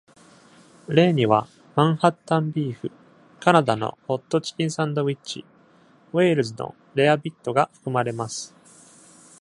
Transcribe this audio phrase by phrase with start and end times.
[0.87, 2.89] 例にはマンハッタンビーフ、
[3.39, 5.45] カナダのホットチキンサンドイッチ、
[6.11, 8.55] ウェールズのレアビットが含まれます。